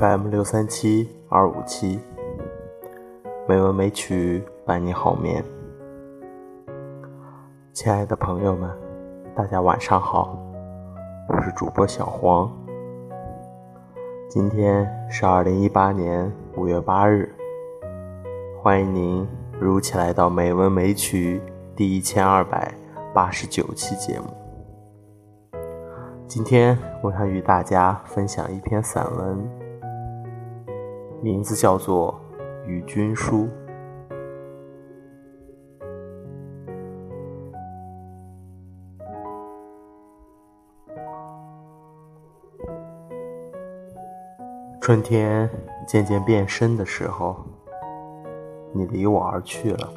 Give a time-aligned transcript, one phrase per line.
[0.00, 2.00] FM 六三七二五七，
[3.46, 5.44] 美文美曲伴你好眠。
[7.74, 8.70] 亲爱的朋友们，
[9.34, 10.38] 大家晚上好，
[11.28, 12.50] 我是主播小黄。
[14.26, 17.30] 今天是二零一八年五月八日，
[18.62, 19.28] 欢迎您
[19.60, 21.42] 如期来到美文美曲
[21.76, 22.72] 第一千二百
[23.12, 24.28] 八十九期节目。
[26.26, 29.59] 今天我想与大家分享一篇散文。
[31.22, 32.18] 名字叫做
[32.66, 33.46] 《与君书》。
[44.80, 45.48] 春天
[45.86, 47.36] 渐渐变深的时候，
[48.72, 49.92] 你离我而去了，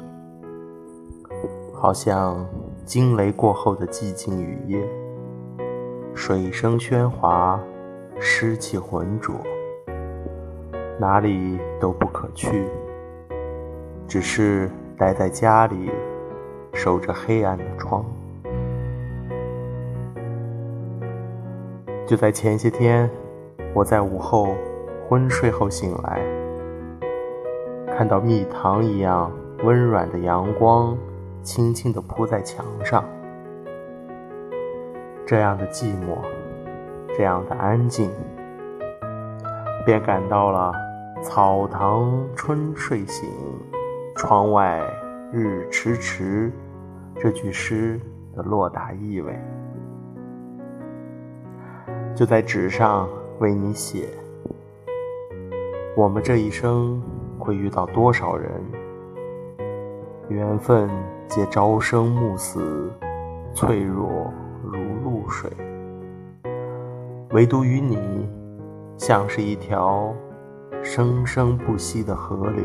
[1.72, 2.46] 好像
[2.84, 4.86] 惊雷过后的寂静雨夜，
[6.14, 7.58] 水声喧哗，
[8.20, 9.34] 湿气浑浊。
[10.98, 12.66] 哪里都不可去，
[14.06, 15.90] 只是待在家里，
[16.72, 18.04] 守着黑暗的窗。
[22.06, 23.10] 就在前些天，
[23.74, 24.54] 我在午后
[25.08, 26.20] 昏睡后醒来，
[27.96, 29.32] 看到蜜糖一样
[29.64, 30.96] 温软的阳光
[31.42, 33.04] 轻轻地铺在墙上，
[35.26, 36.18] 这样的寂寞，
[37.16, 38.10] 这样的安静，
[39.84, 40.83] 便感到了。
[41.24, 43.26] 草堂春睡醒，
[44.14, 44.84] 窗外
[45.32, 46.52] 日迟迟。
[47.16, 47.98] 这句诗
[48.36, 49.34] 的落打意味，
[52.14, 53.08] 就在纸上
[53.38, 54.06] 为你写。
[55.96, 57.02] 我们这一生
[57.38, 58.52] 会遇到多少人？
[60.28, 60.90] 缘分
[61.26, 62.92] 皆朝生暮死，
[63.54, 64.30] 脆弱
[64.62, 65.50] 如露水。
[67.30, 68.28] 唯独与你，
[68.98, 70.14] 像是一条。
[70.82, 72.64] 生生不息的河流，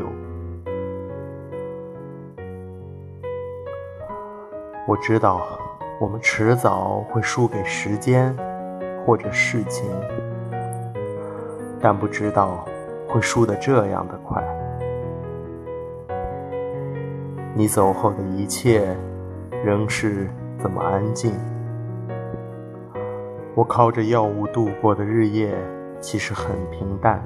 [4.86, 5.40] 我知道
[6.00, 8.34] 我们迟早会输给时间
[9.04, 9.88] 或者事情，
[11.80, 12.64] 但不知道
[13.08, 14.42] 会输得这样的快。
[17.54, 18.96] 你走后的一切
[19.64, 20.28] 仍是
[20.62, 21.32] 这么安静，
[23.54, 25.52] 我靠着药物度过的日夜
[26.00, 27.22] 其实很平淡。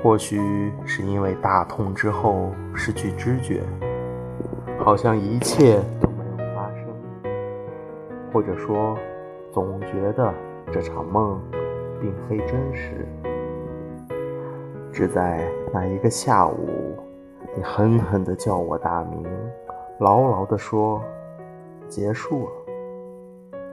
[0.00, 3.62] 或许是因为大痛之后失去知觉，
[4.78, 6.84] 好像一切都没有发生；
[8.32, 8.96] 或者说，
[9.50, 10.32] 总觉得
[10.72, 11.40] 这场梦
[12.00, 13.04] 并非真实。
[14.92, 16.96] 只在那一个下午，
[17.56, 19.26] 你狠狠地叫我大名，
[19.98, 21.02] 牢牢地说
[21.88, 22.52] ：“结束了，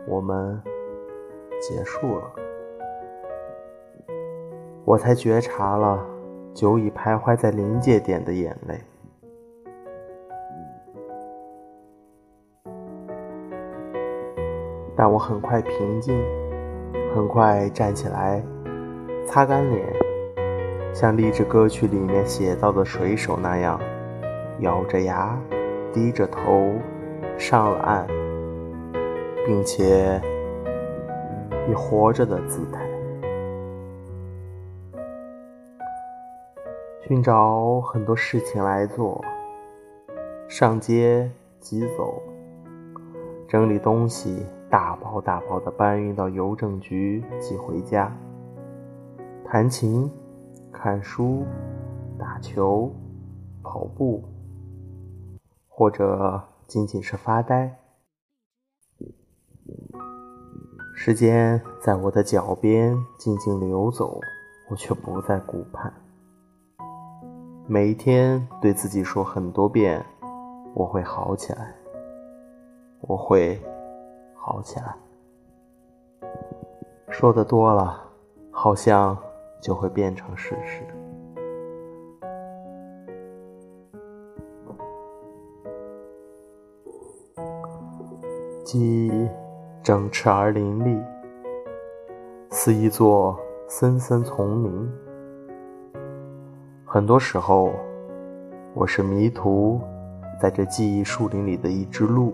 [0.07, 0.59] 我们
[1.61, 2.23] 结束了。”
[4.83, 6.03] 我才觉察了。
[6.55, 8.79] 久已徘徊在临界点的眼泪，
[14.95, 16.17] 但我很快平静，
[17.13, 18.41] 很快站起来，
[19.27, 19.85] 擦干脸，
[20.93, 23.77] 像励志歌曲里面写到的水手那样，
[24.59, 25.37] 咬着牙，
[25.91, 26.72] 低着头，
[27.37, 28.07] 上了岸，
[29.45, 30.22] 并且
[31.69, 32.84] 以活着的姿态。
[37.07, 39.23] 寻找很多事情来做，
[40.47, 41.29] 上街
[41.59, 42.19] 急走，
[43.47, 48.11] 整理东西，大包大包的搬运到邮政局寄回家。
[49.46, 50.11] 弹琴、
[50.72, 51.46] 看书、
[52.17, 52.91] 打球、
[53.61, 54.23] 跑步，
[55.69, 57.78] 或者仅仅是发呆。
[60.96, 64.19] 时间在我的脚边静静流走，
[64.72, 65.93] 我却不再顾盼。
[67.67, 70.06] 每一天对自己说很多遍
[70.76, 71.73] ：“我会好起来，
[73.02, 73.59] 我会
[74.35, 74.96] 好起来。”
[77.09, 78.03] 说的多了，
[78.52, 79.17] 好像
[79.59, 80.85] 就会变成事实。
[88.64, 89.28] 鸡
[89.82, 91.03] 整翅而林立，
[92.52, 95.04] 似一座森森丛林。
[96.95, 97.73] 很多时候，
[98.73, 99.81] 我是迷途
[100.39, 102.33] 在这记忆树林里的一只鹿，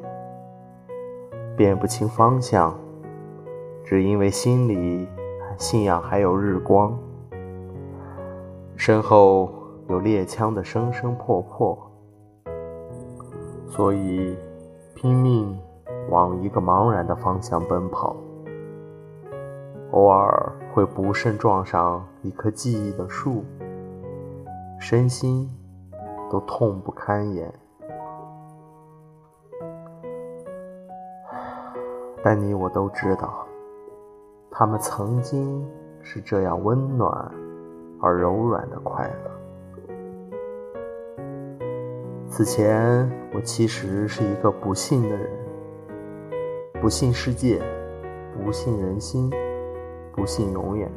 [1.57, 2.79] 辨不清方向，
[3.83, 5.09] 只因为心里
[5.57, 6.95] 信仰还有日光，
[8.75, 9.51] 身后
[9.89, 11.75] 有猎枪的声声破破，
[13.65, 14.37] 所以
[14.93, 15.57] 拼命
[16.11, 18.15] 往一个茫然的方向奔跑，
[19.89, 23.43] 偶尔会不慎撞上一棵记忆的树，
[24.81, 25.47] 身心
[26.27, 27.53] 都痛不堪言。
[32.23, 33.45] 但你我都知道，
[34.49, 35.63] 他们曾经
[36.01, 37.31] 是这样温暖
[38.01, 39.31] 而柔软的快乐。
[42.27, 45.29] 此前，我其实是一个不幸的人，
[46.81, 47.61] 不信世界，
[48.43, 49.31] 不信人心。
[50.13, 50.91] 不信永远。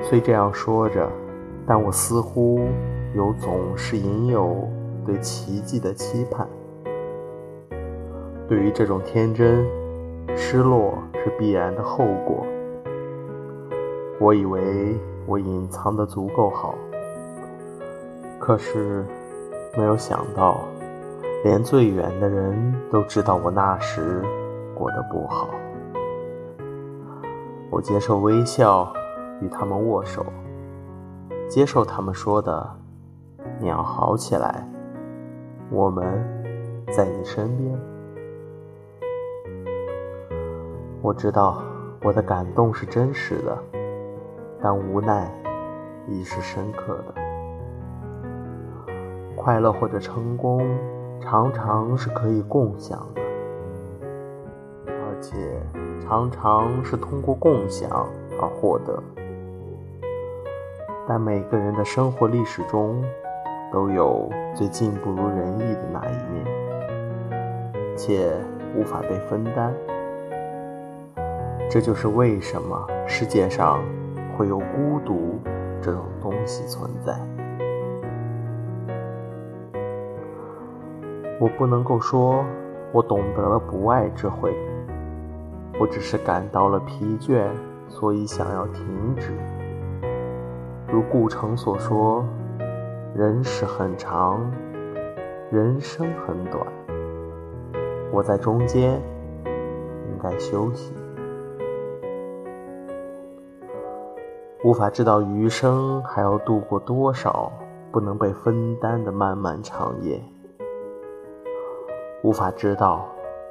[0.00, 1.06] 虽这样说着，
[1.66, 2.60] 但我似乎
[3.14, 4.68] 有总是隐有
[5.04, 6.46] 对奇迹的期盼。
[8.48, 9.66] 对于这种天真，
[10.36, 12.46] 失落是必然的后果。
[14.20, 14.96] 我以为
[15.26, 16.74] 我隐藏的足够好，
[18.38, 19.04] 可是
[19.76, 20.60] 没有想到，
[21.42, 24.22] 连最远的人都知道我那时
[24.74, 25.48] 过得不好。
[27.68, 28.90] 我接受微笑，
[29.42, 30.24] 与他们握手，
[31.48, 32.68] 接受他们说的
[33.60, 34.66] “你要好起来”，
[35.70, 36.04] 我们
[36.92, 37.78] 在你身边。
[41.00, 41.62] 我知道
[42.02, 43.56] 我的感动是真实的，
[44.60, 45.32] 但无奈
[46.08, 47.14] 亦是深刻的。
[49.36, 50.66] 快乐或者成功，
[51.20, 53.22] 常常是可以共享的，
[54.86, 55.60] 而且。
[56.08, 57.90] 常常是通过共享
[58.40, 59.02] 而获得，
[61.08, 63.00] 但每个人的生活历史中
[63.72, 66.44] 都有最近不如人意的那一面，
[67.96, 68.32] 且
[68.74, 69.72] 无法被分担。
[71.70, 73.80] 这就是为什么世界上
[74.36, 75.38] 会有孤独
[75.80, 77.14] 这种东西存在。
[81.38, 82.44] 我不能够说
[82.92, 84.52] 我懂得了不爱之慧。
[85.78, 87.46] 我只是感到了疲倦，
[87.88, 89.32] 所以想要停止。
[90.88, 92.24] 如顾城所说
[93.14, 94.40] ：“人世很长，
[95.50, 96.64] 人生很短。”
[98.12, 99.00] 我在中间，
[99.44, 100.94] 应该休息。
[104.64, 107.52] 无法知道余生还要度过多少
[107.92, 110.22] 不能被分担的漫漫长夜，
[112.22, 113.06] 无法知道。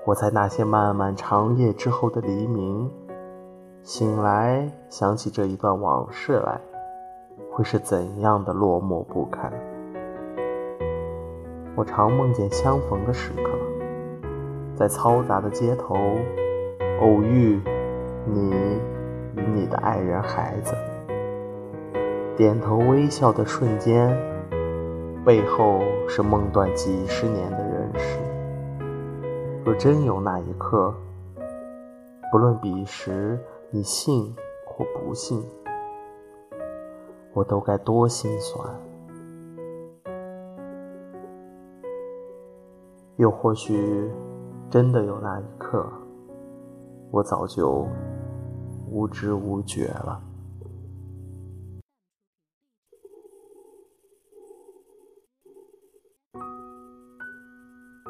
[0.05, 2.91] 我在那些漫漫长夜之后的黎明
[3.81, 6.61] 醒来，想起这一段往事来，
[7.56, 9.50] 会是怎样的落寞不堪？
[11.74, 13.52] 我常梦见相逢的时刻，
[14.75, 15.96] 在嘈杂的街头
[17.00, 17.62] 偶遇
[18.25, 18.52] 你
[19.38, 20.75] 与你的爱人孩子，
[22.36, 24.13] 点头微笑的瞬间，
[25.24, 25.80] 背后
[26.10, 28.19] 是梦断几十年的人世。
[29.63, 30.94] 若真有那一刻，
[32.34, 34.36] 不论彼时你信
[34.66, 35.42] 或不信，
[37.35, 38.68] 我都该多心酸。
[43.18, 44.11] 又或许
[44.69, 45.87] 真的有那一刻，
[47.11, 47.87] 我早就
[48.89, 50.23] 无知无觉了。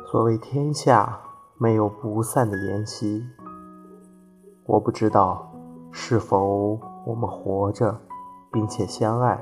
[0.10, 1.20] 所谓天下。
[1.58, 3.25] 没有不散的筵席。
[4.65, 5.50] 我不知道
[5.89, 7.98] 是否我们活着，
[8.56, 9.38] 并且相爱，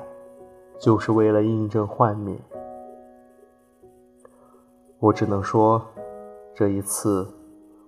[0.79, 2.35] 就是为了印证幻灭。
[4.97, 5.79] 我只能说，
[6.55, 7.27] 这一次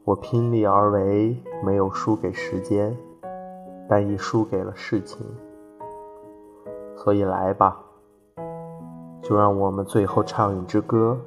[0.04, 2.96] 我拼力而为，没有输给时间，
[3.90, 5.26] 但已输给了事情。
[6.96, 7.76] 所以来吧，
[9.24, 11.18] 就让我们最后唱一支歌。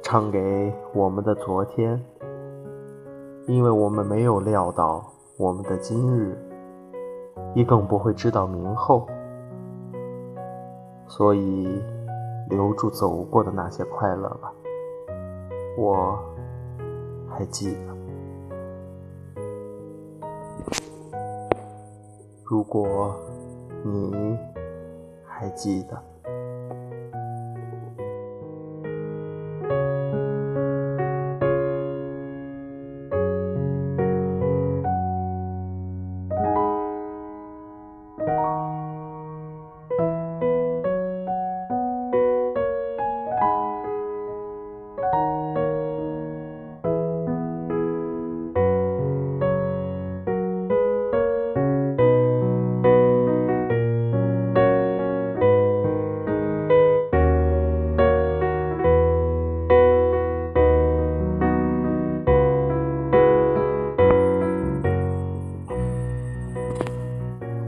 [0.00, 2.02] 唱给我们的昨天，
[3.46, 5.04] 因为我们没有料到
[5.36, 6.38] 我们的今日，
[7.54, 9.06] 你更不会知道明后，
[11.06, 11.82] 所以
[12.48, 14.52] 留住走过的那些快乐吧。
[15.76, 16.18] 我
[17.28, 17.94] 还记得，
[22.44, 23.14] 如果
[23.84, 24.38] 你
[25.26, 26.13] 还记得。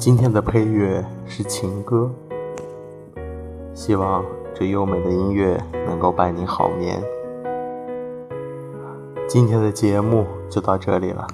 [0.06, 2.08] 今天的配乐是情歌，
[3.74, 7.02] 希望这优美的音乐能够伴你好眠。
[9.26, 11.26] 今天的节目就到这里了，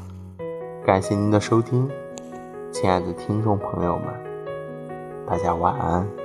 [0.86, 1.86] 感谢您的收听，
[2.70, 4.06] 亲爱的听众朋友们，
[5.26, 6.21] 大家晚安。